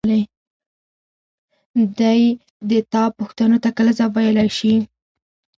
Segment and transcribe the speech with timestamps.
[1.99, 2.21] دى
[2.69, 4.73] د تا پوښتنو ته کله ځواب ويلاى شي.